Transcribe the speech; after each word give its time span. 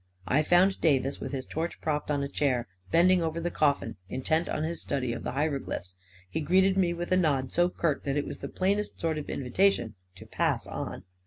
I 0.27 0.41
found 0.41 0.81
Davis, 0.81 1.19
with 1.19 1.31
his 1.31 1.45
torch 1.45 1.79
propped 1.79 2.09
on 2.09 2.23
a 2.23 2.27
chair, 2.27 2.67
bending 2.89 3.21
over 3.21 3.39
the 3.39 3.51
coffin, 3.51 3.97
intent 4.09 4.49
on 4.49 4.63
his 4.63 4.81
study 4.81 5.13
of 5.13 5.21
the 5.23 5.33
hieroglyphics; 5.33 5.93
he 6.27 6.39
greeted 6.41 6.75
me 6.75 6.91
with 6.91 7.11
a 7.11 7.17
nod 7.17 7.51
so 7.51 7.69
curt 7.69 8.03
that 8.05 8.17
it 8.17 8.25
was 8.25 8.39
the 8.39 8.49
plainest 8.49 8.99
sort 8.99 9.19
of 9.19 9.29
invitation 9.29 9.93
to 10.15 10.25
pass 10.25 10.65
on. 10.65 11.03